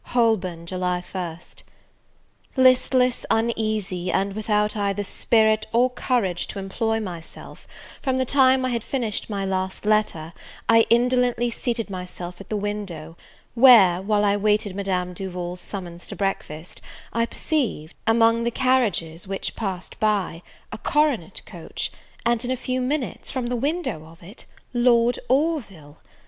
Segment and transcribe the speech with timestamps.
[0.17, 1.61] Holborn, July 1st.
[2.57, 7.67] LISTLESS, uneasy, and without either spirit or courage to employ myself,
[8.01, 10.33] from the time I had finished my last letter,
[10.67, 13.15] I indolently seated myself at the window,
[13.53, 16.81] where, while I waited Madame Duval's summons to breakfast,
[17.13, 20.41] I perceived, among the carriages which passed by,
[20.71, 21.91] a coronet coach,
[22.25, 25.99] and in a few minutes, from the window of it, Lord Orville!